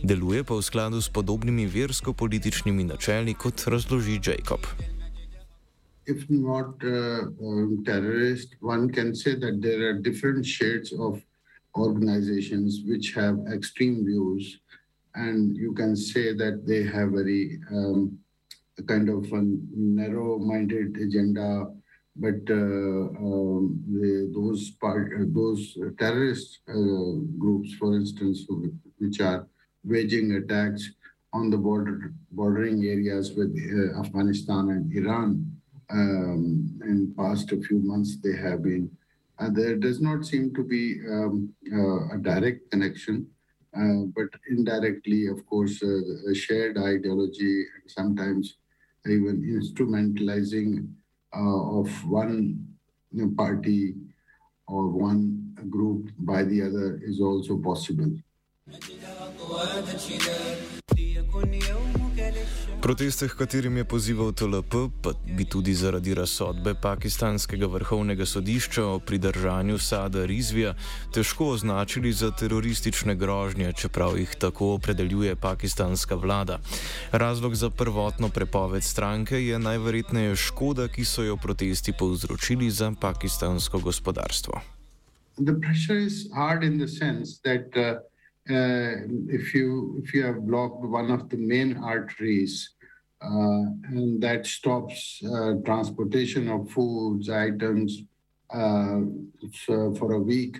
Deluje 0.02 0.44
pa 0.44 0.54
v 0.54 0.62
skladu 0.62 1.00
s 1.00 1.08
podobnimi 1.08 1.66
versko-političnimi 1.66 2.84
načeli, 2.84 3.34
kot 3.34 3.64
razloži 3.66 4.20
Jacob. 4.26 4.60
If 6.06 6.28
not 6.28 6.84
uh, 6.84 7.32
um, 7.40 7.84
terrorist, 7.84 8.56
one 8.60 8.92
can 8.92 9.14
say 9.14 9.32
that 9.40 9.62
there 9.62 9.88
are 9.88 9.98
different 10.02 10.44
shades 10.46 10.92
of 10.98 11.16
organizations 11.74 12.84
which 12.84 13.16
have 13.16 13.36
extreme 13.56 14.04
views. 14.04 14.60
And 15.16 15.56
you 15.56 15.72
can 15.72 15.96
say 15.96 16.34
that 16.34 16.66
they 16.66 16.84
have 16.84 17.10
very 17.10 17.58
um, 17.70 18.18
kind 18.86 19.08
of 19.08 19.24
a 19.32 19.42
narrow-minded 19.74 20.96
agenda. 20.96 21.66
But 22.18 22.48
uh, 22.48 23.12
um, 23.24 23.82
the, 23.88 24.32
those 24.34 24.70
part, 24.70 25.12
uh, 25.14 25.24
those 25.28 25.76
terrorist 25.98 26.60
uh, 26.68 27.20
groups, 27.38 27.74
for 27.74 27.94
instance, 27.94 28.46
which 28.98 29.20
are 29.20 29.46
waging 29.84 30.32
attacks 30.32 30.90
on 31.32 31.50
the 31.50 31.58
border 31.58 32.14
bordering 32.32 32.84
areas 32.84 33.32
with 33.32 33.54
uh, 33.54 34.00
Afghanistan 34.00 34.70
and 34.70 34.92
Iran, 34.94 35.52
um, 35.90 36.80
in 36.84 37.14
past 37.16 37.52
a 37.52 37.60
few 37.60 37.78
months 37.80 38.16
they 38.22 38.36
have 38.36 38.62
been. 38.62 38.90
there 39.50 39.76
does 39.76 40.00
not 40.00 40.24
seem 40.24 40.54
to 40.54 40.64
be 40.64 40.98
um, 41.10 41.52
uh, 41.70 42.14
a 42.14 42.18
direct 42.18 42.70
connection 42.70 43.16
uh, 43.18 43.35
but 44.14 44.28
indirectly, 44.48 45.26
of 45.26 45.44
course, 45.46 45.82
uh, 45.82 46.30
a 46.30 46.34
shared 46.34 46.78
ideology 46.78 47.64
and 47.74 47.84
sometimes 47.86 48.56
even 49.06 49.42
instrumentalizing 49.42 50.88
uh, 51.36 51.80
of 51.80 51.88
one 52.08 52.66
party 53.36 53.94
or 54.66 54.88
one 54.88 55.54
group 55.70 56.10
by 56.18 56.42
the 56.42 56.62
other 56.62 57.00
is 57.04 57.20
also 57.20 57.58
possible. 57.58 58.12
Proteste, 62.82 63.28
katerim 63.28 63.76
je 63.76 63.84
pozival 63.84 64.32
TLP, 64.32 64.74
pa 65.02 65.10
bi 65.36 65.44
tudi 65.44 65.74
zaradi 65.74 66.14
razsodbe 66.14 66.74
pakistanskega 66.82 67.66
vrhovnega 67.66 68.26
sodišča 68.26 68.84
o 68.84 68.98
pridržanju 68.98 69.78
Sada 69.78 70.26
Rizvija 70.26 70.74
težko 71.14 71.48
označili 71.48 72.12
za 72.12 72.30
teroristične 72.30 73.14
grožnje, 73.14 73.72
čeprav 73.72 74.18
jih 74.18 74.36
tako 74.38 74.74
opredeljuje 74.74 75.36
pakistanska 75.36 76.14
vlada. 76.14 76.58
Razlog 77.12 77.54
za 77.54 77.70
prvotno 77.70 78.28
prepoved 78.28 78.82
stranke 78.82 79.46
je 79.46 79.58
najverjetneje 79.58 80.36
škoda, 80.36 80.88
ki 80.88 81.04
so 81.04 81.22
jo 81.22 81.36
protesti 81.36 81.92
povzročili 81.92 82.70
za 82.70 82.92
pakistansko 83.00 83.78
gospodarstvo. 83.78 84.60
The 85.36 85.54
pressure 85.60 86.04
is 86.06 86.28
hard 86.34 86.62
in 86.64 86.78
the 86.78 86.88
sense 86.88 87.40
that 87.42 87.76
uh, 87.76 88.00
if 88.48 89.54
you 89.54 90.00
if 90.02 90.14
you 90.14 90.24
have 90.24 90.46
blocked 90.46 90.84
one 90.84 91.10
of 91.10 91.28
the 91.28 91.36
main 91.36 91.76
arteries 91.78 92.70
uh, 93.22 93.64
and 93.90 94.22
that 94.22 94.46
stops 94.46 95.20
uh, 95.24 95.54
transportation 95.64 96.48
of 96.48 96.70
foods 96.70 97.28
items 97.28 98.02
uh, 98.52 99.00
for 99.66 100.12
a 100.12 100.20
week 100.20 100.58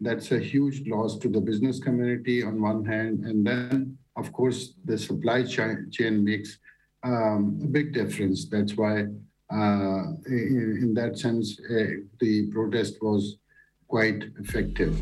that's 0.00 0.30
a 0.32 0.38
huge 0.38 0.86
loss 0.86 1.18
to 1.18 1.28
the 1.28 1.40
business 1.40 1.80
community 1.80 2.42
on 2.42 2.62
one 2.62 2.84
hand. 2.84 3.24
And 3.24 3.46
then 3.46 3.98
of 4.16 4.32
course 4.32 4.74
the 4.84 4.96
supply 4.96 5.42
chain 5.44 6.24
makes 6.24 6.58
um, 7.02 7.60
a 7.62 7.66
big 7.66 7.92
difference. 7.92 8.48
That's 8.48 8.76
why 8.76 9.06
uh, 9.50 10.02
in, 10.26 10.78
in, 10.82 10.94
that 10.94 11.18
sense 11.18 11.58
uh, 11.70 12.02
the 12.20 12.50
protest 12.52 12.98
was 13.00 13.38
quite 13.88 14.30
effective 14.38 14.92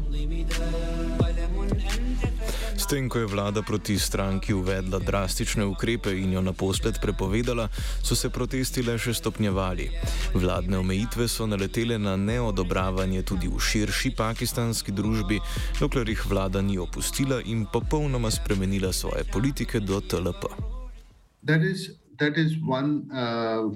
S 2.77 2.87
tem, 2.87 3.09
ko 3.09 3.19
je 3.19 3.27
vlada 3.27 3.63
proti 3.63 3.99
stranki 3.99 4.55
uvedla 4.55 4.99
drastične 4.99 5.65
ukrepe 5.65 6.13
in 6.13 6.33
jo 6.33 6.43
naposled 6.43 7.01
prepovedala, 7.03 7.69
so 8.03 8.15
se 8.15 8.31
protesti 8.31 8.83
le 8.87 8.99
še 9.01 9.15
stopnjevali. 9.17 9.89
Vladne 10.35 10.79
omejitve 10.79 11.27
so 11.29 11.49
naletele 11.49 11.99
na 11.99 12.17
neodobravanje 12.21 13.25
tudi 13.27 13.49
v 13.49 13.59
širši 13.59 14.13
pakistanski 14.15 14.93
družbi, 14.93 15.41
dokler 15.81 16.13
jih 16.13 16.27
vlada 16.29 16.63
ni 16.63 16.79
opustila 16.79 17.41
in 17.43 17.67
popolnoma 17.73 18.31
spremenila 18.31 18.93
svoje 18.93 19.25
politike 19.33 19.81
do 19.81 20.01
TLP. 20.01 20.53
That 21.43 21.65
is, 21.65 21.91
that 22.21 22.37
is 22.37 22.55
one, 22.61 23.09
uh, 23.11 23.73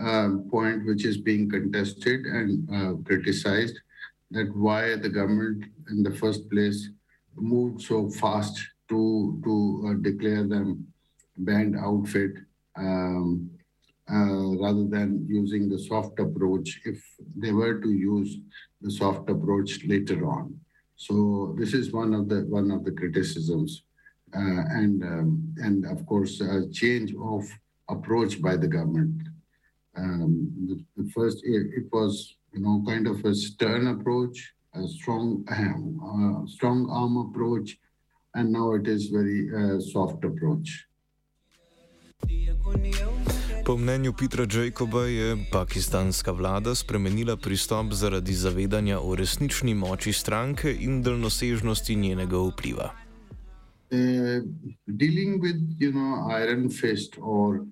uh, 0.00 0.30
point 0.50 0.86
which 0.88 1.04
is 1.04 1.20
being 1.20 1.50
contested 1.50 2.26
and 2.26 2.66
uh, 2.72 2.96
criticized 3.04 3.84
that 4.30 4.54
why 4.56 4.96
the 4.96 5.08
government 5.08 5.64
in 5.90 6.02
the 6.02 6.14
first 6.14 6.50
place 6.50 6.90
moved 7.36 7.82
so 7.82 8.08
fast 8.10 8.56
to 8.88 9.40
to 9.44 9.54
uh, 9.88 9.94
declare 10.02 10.44
them 10.46 10.86
banned 11.38 11.76
outfit 11.76 12.32
um, 12.76 13.50
uh, 14.10 14.56
rather 14.60 14.84
than 14.84 15.26
using 15.28 15.68
the 15.68 15.78
soft 15.78 16.18
approach 16.18 16.80
if 16.84 17.02
they 17.36 17.52
were 17.52 17.80
to 17.80 17.90
use 17.90 18.38
the 18.82 18.90
soft 18.90 19.28
approach 19.30 19.84
later 19.86 20.26
on. 20.26 20.54
So 20.96 21.54
this 21.58 21.74
is 21.74 21.92
one 21.92 22.14
of 22.14 22.28
the 22.28 22.42
one 22.42 22.70
of 22.70 22.84
the 22.84 22.92
criticisms, 22.92 23.84
uh, 24.36 24.62
and 24.80 25.02
um, 25.02 25.54
and 25.56 25.86
of 25.86 26.06
course 26.06 26.40
a 26.40 26.68
change 26.70 27.14
of 27.14 27.44
approach 27.88 28.40
by 28.40 28.56
the 28.56 28.68
government. 28.68 29.22
Um, 29.96 30.50
the, 30.66 31.02
the, 31.02 31.10
first 31.10 31.44
it, 31.44 31.66
it 31.76 31.86
was 31.92 32.36
you 32.54 32.62
know 32.62 32.82
kind 32.86 33.06
of 33.06 33.24
a 33.24 33.34
stern 33.34 33.86
approach 33.86 34.54
a 34.74 34.88
strong, 34.88 35.44
uh, 35.48 36.46
strong 36.46 36.90
arm 36.90 37.16
approach, 37.16 37.78
and 38.34 38.52
now 38.52 38.74
it 38.74 38.88
is 38.88 39.06
very 39.06 39.48
uh, 39.54 39.80
soft 39.80 40.24
approach. 40.24 40.88
Po 43.64 43.76
mnenju 43.76 44.12
Petra 44.12 44.46
Jacoba 44.46 45.06
je 45.06 45.36
pakistanska 45.52 46.32
vlada 46.32 46.74
spremenila 46.74 47.36
pristop 47.36 47.92
zaradi 47.92 48.34
zavedanja 48.34 49.00
o 49.00 49.14
resnični 49.16 49.74
moči 49.74 50.12
stranke 50.12 50.76
in 50.80 51.02
daljnosežnosti 51.02 51.96
njenega 51.96 52.38
vpliva. 52.38 52.92
Uh, 53.90 54.44
dealing 54.86 55.40
with, 55.40 55.60
you 55.80 55.92
know, 55.92 56.28
iron 56.28 56.70
fist 56.70 57.16
or 57.20 57.64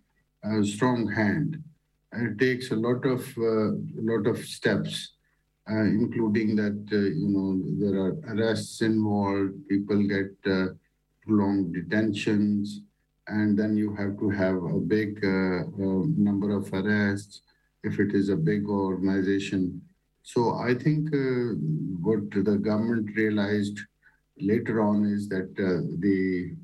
a 0.42 0.64
strong 0.64 1.08
hand, 1.12 1.54
it 1.54 1.71
takes 2.38 2.70
a 2.70 2.76
lot 2.76 3.04
of, 3.06 3.20
uh, 3.38 3.72
lot 3.94 4.26
of 4.26 4.38
steps. 4.44 5.12
uh, 5.70 5.84
including 5.84 6.56
that 6.56 6.88
uh, 6.92 6.96
you 6.96 7.28
know 7.28 7.62
there 7.78 7.96
are 8.00 8.14
arrests 8.34 8.82
involved, 8.82 9.52
people 9.68 10.02
get 10.02 10.34
prolonged 11.24 11.72
detentions, 11.72 12.80
and 13.28 13.56
then 13.56 13.76
you 13.76 13.94
have 13.94 14.18
to 14.18 14.28
have 14.28 14.56
a 14.56 14.80
big 14.80 15.22
number 15.22 16.50
of 16.50 16.72
arrests, 16.74 17.42
if 17.84 18.00
it 18.00 18.12
is 18.12 18.28
a 18.28 18.36
big 18.36 18.66
organization. 18.68 19.80
So 20.24 20.54
I 20.54 20.74
think 20.74 21.10
what 22.00 22.30
the 22.30 22.58
government 22.58 23.16
realized 23.16 23.78
later 24.40 24.80
on 24.80 25.04
is 25.04 25.28
that 25.28 25.50
uh, 25.58 25.86
the 26.00 26.56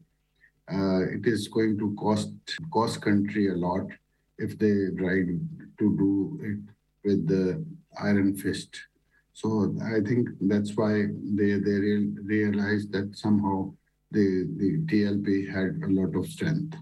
uh, 0.72 1.02
it 1.16 1.26
is 1.26 1.48
going 1.48 1.78
to 1.78 1.94
cost 1.94 2.32
cost 2.72 3.00
country 3.00 3.48
a 3.48 3.54
lot 3.54 3.87
if 4.38 4.59
they 4.59 4.90
tried 4.96 5.29
to 5.79 5.96
do 5.96 6.40
it 6.42 6.74
with 7.05 7.27
the 7.27 7.64
iron 8.01 8.37
fist. 8.37 8.81
So 9.33 9.74
I 9.83 10.01
think 10.01 10.29
that's 10.40 10.77
why 10.77 11.07
they 11.38 11.59
they 11.59 11.79
real, 11.87 12.07
realized 12.24 12.92
that 12.92 13.16
somehow 13.16 13.72
the 14.11 14.48
the 14.57 14.70
TLP 14.88 15.53
had 15.53 15.81
a 15.85 15.92
lot 15.92 16.16
of 16.16 16.27
strength. 16.27 16.77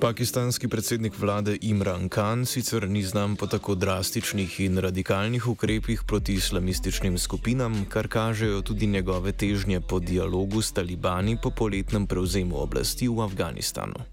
Pakistanski 0.00 0.68
predsednik 0.68 1.18
vlade 1.18 1.56
Imran 1.62 2.08
Khan 2.08 2.46
sicer 2.46 2.88
ni 2.88 3.02
znam 3.02 3.36
po 3.36 3.46
tako 3.46 3.74
drastičnih 3.74 4.60
in 4.60 4.78
radikalnih 4.78 5.48
ukrepih 5.48 6.02
proti 6.06 6.34
islamističnim 6.34 7.18
skupinam, 7.18 7.84
kar 7.88 8.08
kažejo 8.08 8.62
tudi 8.62 8.86
njegove 8.86 9.32
težnje 9.32 9.80
po 9.80 10.00
dialogu 10.00 10.62
s 10.62 10.72
talibani 10.72 11.36
po 11.42 11.50
poletnem 11.50 12.06
prevzemu 12.06 12.56
oblasti 12.62 13.08
v 13.08 13.20
Afganistanu. 13.20 14.04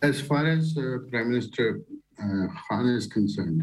As 0.00 0.20
far 0.28 0.46
as 0.46 0.76
uh, 0.76 1.00
Prime 1.10 1.28
Minister 1.28 1.66
uh, 1.76 2.52
Khan 2.68 2.88
is 2.98 3.06
concerned, 3.14 3.62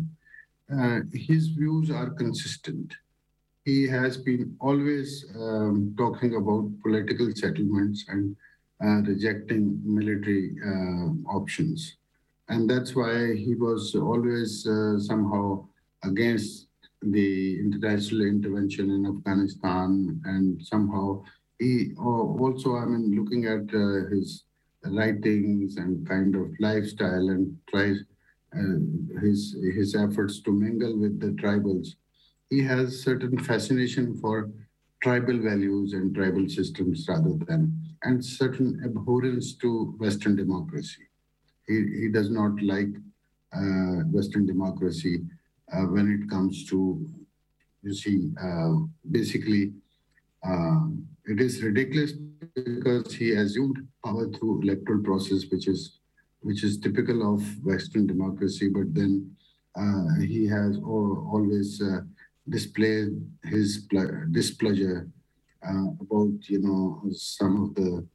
uh, 0.69 1.01
his 1.13 1.47
views 1.57 1.91
are 1.91 2.11
consistent. 2.17 2.93
He 3.65 3.87
has 3.87 4.17
been 4.17 4.55
always 4.59 5.25
um, 5.35 5.93
talking 5.97 6.35
about 6.35 6.65
political 6.81 7.31
settlements 7.35 8.05
and 8.09 8.31
uh, 8.31 8.52
rejecting 9.01 9.81
military 9.83 10.55
uh, 10.65 11.07
options. 11.37 11.97
And 12.49 12.69
that's 12.69 12.95
why 12.95 13.35
he 13.35 13.55
was 13.55 13.95
always 13.95 14.67
uh, 14.67 14.99
somehow 14.99 15.67
against 16.03 16.67
the 17.01 17.59
international 17.59 18.21
intervention 18.25 18.89
in 18.91 19.05
Afghanistan. 19.05 20.21
And 20.25 20.61
somehow 20.61 21.23
he 21.59 21.93
also, 21.97 22.75
I 22.75 22.85
mean, 22.85 23.15
looking 23.15 23.45
at 23.45 23.69
his 24.11 24.43
writings 24.85 25.77
and 25.77 26.07
kind 26.07 26.35
of 26.35 26.51
lifestyle 26.59 27.29
and 27.29 27.57
tries 27.69 27.99
uh, 28.55 29.19
his 29.21 29.55
his 29.75 29.95
efforts 29.95 30.41
to 30.41 30.51
mingle 30.51 30.97
with 30.99 31.19
the 31.19 31.31
tribals. 31.41 31.95
He 32.49 32.61
has 32.63 33.01
certain 33.01 33.37
fascination 33.39 34.15
for 34.19 34.51
tribal 35.03 35.37
values 35.37 35.93
and 35.93 36.15
tribal 36.15 36.47
systems 36.47 37.05
rather 37.09 37.33
than 37.47 37.61
and 38.03 38.23
certain 38.23 38.81
abhorrence 38.85 39.53
to 39.55 39.95
Western 39.97 40.35
democracy. 40.35 41.03
He, 41.67 41.75
he 42.01 42.07
does 42.09 42.29
not 42.29 42.61
like 42.61 42.93
uh, 43.55 43.99
Western 44.17 44.45
democracy 44.45 45.21
uh, 45.71 45.83
when 45.83 46.09
it 46.11 46.29
comes 46.29 46.65
to, 46.69 47.05
you 47.83 47.93
see, 47.93 48.31
uh, 48.41 48.75
basically, 49.11 49.73
um, 50.45 51.05
it 51.25 51.39
is 51.39 51.61
ridiculous 51.61 52.13
because 52.55 53.13
he 53.13 53.31
assumed 53.33 53.87
power 54.03 54.29
through 54.29 54.61
electoral 54.61 55.01
process, 55.03 55.45
which 55.51 55.67
is 55.67 55.99
which 56.41 56.63
is 56.65 56.77
typical 56.77 57.33
of 57.33 57.41
Western 57.63 58.05
democracy. 58.05 58.67
But 58.67 58.93
then 58.93 59.33
uh, 59.77 60.19
he 60.19 60.45
has 60.47 60.77
always 60.77 61.81
uh, 61.81 62.01
displayed 62.47 63.13
his 63.43 63.87
displeasure 64.31 65.09
uh, 65.67 65.87
about 66.01 66.33
you 66.49 66.59
know 66.59 67.01
some 67.11 67.63
of 67.63 67.75
the 67.75 68.05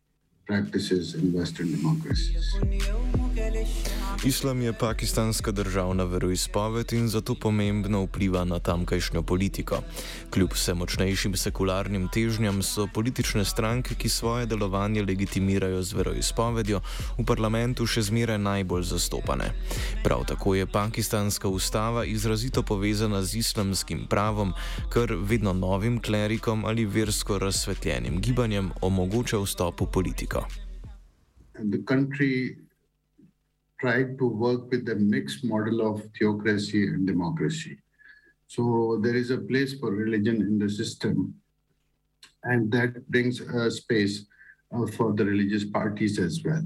practices 0.48 1.14
in 1.14 1.32
Western 1.32 1.70
democracies. 1.76 2.44
Islam 4.24 4.62
je 4.62 4.72
pakistanska 4.72 5.50
državna 5.50 6.04
veroizpoved 6.04 6.92
in 6.92 7.08
zato 7.08 7.34
pomembno 7.34 8.02
vpliva 8.02 8.44
na 8.44 8.58
tamkajšnjo 8.58 9.22
politiko. 9.22 9.78
Kljub 10.30 10.52
vse 10.52 10.74
močnejšim 10.74 11.36
sekularnim 11.36 12.08
težnjam 12.08 12.62
so 12.62 12.88
politične 12.94 13.44
stranke, 13.44 13.94
ki 13.94 14.08
svoje 14.08 14.46
delovanje 14.46 15.02
legitimirajo 15.02 15.82
z 15.82 15.92
veroizpovedjo, 15.92 16.80
v 17.18 17.24
parlamentu 17.24 17.86
še 17.86 18.02
zmeraj 18.02 18.38
najbolj 18.38 18.82
zastopane. 18.82 19.52
Prav 20.04 20.26
tako 20.26 20.54
je 20.54 20.66
pakistanska 20.66 21.48
ustava 21.48 22.04
izrazito 22.04 22.62
povezana 22.62 23.22
z 23.22 23.38
islamskim 23.38 24.06
pravom, 24.10 24.52
kar 24.88 25.14
vedno 25.14 25.52
novim 25.52 26.00
klerikom 26.02 26.64
ali 26.64 26.86
versko 26.86 27.38
razsvetljenim 27.38 28.20
gibanjem 28.20 28.70
omogoča 28.80 29.38
vstop 29.38 29.80
v 29.80 29.86
politiko. 29.86 30.37
The 31.54 31.78
country 31.78 32.58
tried 33.80 34.18
to 34.18 34.26
work 34.26 34.70
with 34.70 34.88
a 34.88 34.96
mixed 34.96 35.44
model 35.44 35.80
of 35.90 36.02
theocracy 36.18 36.86
and 36.86 37.06
democracy. 37.06 37.78
So 38.46 38.98
there 39.02 39.14
is 39.14 39.30
a 39.30 39.38
place 39.38 39.78
for 39.78 39.90
religion 39.90 40.40
in 40.40 40.58
the 40.58 40.68
system, 40.68 41.34
and 42.44 42.72
that 42.72 43.08
brings 43.10 43.40
a 43.40 43.70
space 43.70 44.24
uh, 44.74 44.86
for 44.86 45.12
the 45.12 45.24
religious 45.24 45.64
parties 45.64 46.18
as 46.18 46.42
well. 46.44 46.62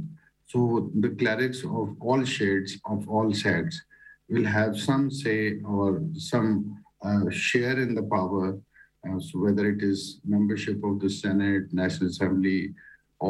So 0.47 0.91
the 1.01 1.11
clerics 1.11 1.65
of 1.65 1.97
all 2.01 2.25
shades, 2.25 2.79
of 2.85 3.09
all 3.09 3.33
sects, 3.33 3.81
will 4.29 4.45
have 4.45 4.79
some 4.79 5.11
say 5.11 5.61
or 5.63 6.03
some 6.15 6.83
uh, 7.03 7.31
share 7.31 7.79
in 7.81 7.95
the 7.95 8.05
power. 8.05 8.59
Uh, 9.09 9.19
so 9.19 9.41
whether 9.41 9.69
it 9.69 9.83
is 9.83 10.21
membership 10.25 10.83
of 10.85 11.01
the 11.01 11.11
Senate, 11.11 11.73
National 11.73 12.11
Assembly, 12.11 12.75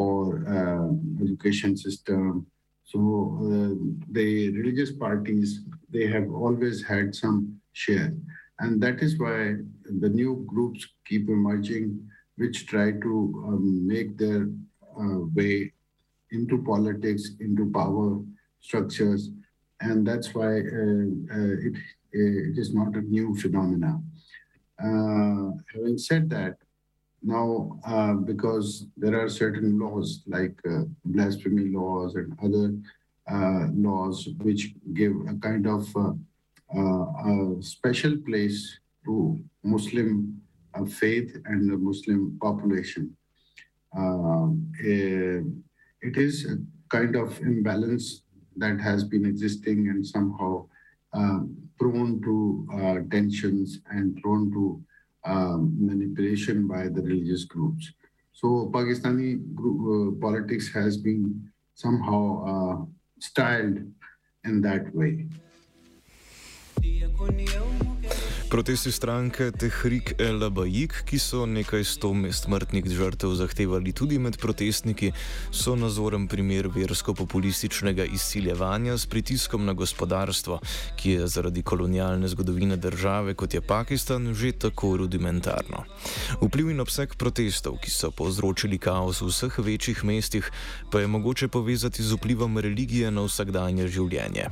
or 0.01 0.19
uh, 0.57 1.23
education 1.23 1.77
system, 1.77 2.47
so 2.83 2.99
uh, 3.41 3.73
the 4.11 4.51
religious 4.51 4.91
parties, 4.91 5.61
they 5.89 6.07
have 6.07 6.29
always 6.31 6.83
had 6.83 7.15
some 7.15 7.59
share. 7.71 8.13
And 8.59 8.81
that 8.83 9.01
is 9.01 9.19
why 9.19 9.55
the 10.01 10.09
new 10.09 10.45
groups 10.47 10.87
keep 11.05 11.29
emerging, 11.29 12.07
which 12.37 12.67
try 12.67 12.91
to 12.91 13.45
um, 13.47 13.87
make 13.87 14.17
their 14.17 14.49
uh, 14.99 15.19
way 15.33 15.73
into 16.31 16.61
politics, 16.63 17.31
into 17.39 17.71
power 17.71 18.19
structures. 18.59 19.31
And 19.81 20.05
that's 20.05 20.33
why 20.33 20.51
uh, 20.59 21.05
uh 21.37 21.55
it, 21.67 21.75
it 22.11 22.57
is 22.57 22.73
not 22.73 22.95
a 22.95 23.01
new 23.01 23.35
phenomenon. 23.35 24.05
Uh, 24.79 25.57
having 25.73 25.97
said 25.97 26.29
that, 26.29 26.57
now, 27.23 27.79
uh, 27.85 28.13
because 28.13 28.85
there 28.97 29.19
are 29.19 29.29
certain 29.29 29.79
laws 29.79 30.23
like 30.27 30.59
uh, 30.69 30.83
blasphemy 31.05 31.69
laws 31.69 32.15
and 32.15 32.37
other 32.43 32.75
uh, 33.31 33.67
laws 33.73 34.27
which 34.39 34.73
give 34.93 35.13
a 35.29 35.35
kind 35.35 35.65
of 35.65 35.87
uh, 35.95 36.11
uh, 36.75 37.05
a 37.29 37.63
special 37.63 38.17
place 38.25 38.79
to 39.05 39.39
Muslim 39.63 40.41
uh, 40.73 40.83
faith 40.83 41.37
and 41.45 41.71
the 41.71 41.77
Muslim 41.77 42.37
population. 42.41 43.15
Um, 43.95 44.71
it 44.81 46.17
is 46.17 46.45
a 46.45 46.57
kind 46.89 47.15
of 47.15 47.39
imbalance 47.39 48.23
that 48.57 48.81
has 48.81 49.03
been 49.03 49.25
existing 49.25 49.87
and 49.87 50.05
somehow 50.05 50.67
prone 51.79 52.21
to 52.23 53.07
tensions 53.11 53.79
and 53.91 54.21
prone 54.21 54.51
to 54.51 54.83
um, 55.25 55.75
manipulation 55.79 56.67
by 56.67 56.87
the 56.87 57.01
religious 57.01 57.45
groups. 57.45 57.91
So 58.33 58.69
Pakistani 58.73 59.53
group, 59.55 59.79
uh, 59.87 60.19
politics 60.19 60.71
has 60.73 60.97
been 60.97 61.49
somehow 61.75 62.23
uh, 62.45 62.85
styled 63.19 63.79
in 64.43 64.61
that 64.61 64.93
way. 64.93 65.27
Protesti 68.53 68.91
stranke 68.91 69.51
Tehrik 69.51 70.13
El 70.21 70.43
Abajik, 70.45 70.99
ki 71.09 71.17
so 71.17 71.47
nekaj 71.49 71.81
sto 71.89 72.11
smrtnih 72.13 72.85
žrtev 72.85 73.31
zahtevali 73.33 73.89
tudi 73.97 74.19
med 74.21 74.37
protestniki, 74.37 75.09
so 75.49 75.73
nazoren 75.73 76.27
primer 76.29 76.69
versko-populističnega 76.69 78.05
izsiljevanja 78.05 78.93
s 78.97 79.09
pritiskom 79.09 79.65
na 79.65 79.73
gospodarstvo, 79.73 80.59
ki 81.01 81.15
je 81.15 81.27
zaradi 81.27 81.63
kolonialne 81.63 82.27
zgodovine 82.27 82.77
države, 82.77 83.33
kot 83.33 83.53
je 83.53 83.61
Pakistan, 83.61 84.35
že 84.37 84.51
tako 84.51 84.97
rudimentarno. 85.01 85.81
Vpliv 86.41 86.69
in 86.69 86.85
obseg 86.85 87.17
protestov, 87.17 87.81
ki 87.81 87.89
so 87.89 88.11
povzročili 88.13 88.77
kaos 88.77 89.23
v 89.25 89.31
vseh 89.33 89.59
večjih 89.59 90.05
mestih, 90.05 90.51
pa 90.91 91.01
je 91.01 91.07
mogoče 91.07 91.47
povezati 91.47 92.03
z 92.03 92.21
vplivom 92.21 92.61
religije 92.61 93.09
na 93.11 93.25
vsakdanje 93.25 93.87
življenje. 93.87 94.45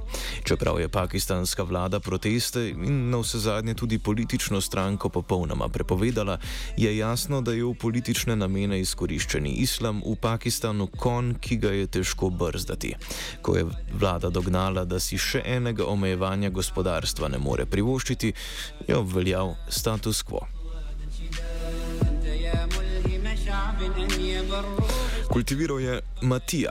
Čeprav 0.44 0.82
je 0.82 0.90
pakistanska 0.90 1.64
vlada 1.64 2.00
proteste 2.00 2.66
in 2.74 3.14
na 3.14 3.22
vse 3.22 3.46
zadnje 3.46 3.78
tudi 3.78 3.91
tudi 3.92 4.00
politično 4.00 4.62
stranko 4.62 5.10
popolnoma 5.10 5.68
prepovedala, 5.68 6.38
je 6.78 6.98
jasno, 6.98 7.42
da 7.42 7.52
je 7.52 7.64
v 7.64 7.74
politične 7.74 8.36
namene 8.36 8.80
izkoriščeni 8.80 9.50
islam 9.50 10.00
v 10.06 10.16
Pakistanu 10.16 10.88
kon, 10.88 11.36
ki 11.36 11.58
ga 11.58 11.72
je 11.72 11.88
težko 11.88 12.30
brzdati. 12.30 12.94
Ko 13.42 13.58
je 13.58 13.66
vlada 13.92 14.30
dognala, 14.30 14.86
da 14.86 15.00
si 15.00 15.18
še 15.18 15.42
enega 15.46 15.84
omejevanja 15.84 16.50
gospodarstva 16.50 17.28
ne 17.28 17.38
more 17.38 17.66
privoščiti, 17.66 18.34
je 18.88 18.96
obveljal 18.96 19.56
status 19.68 20.24
quo. 20.24 20.48
Kultiviral 25.32 25.80
je 25.80 26.02
Matija. 26.22 26.70